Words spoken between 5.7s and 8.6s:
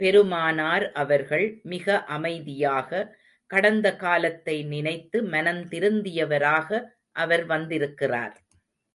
திருந்தியவாரக அவர் வந்திருக்கிறார்.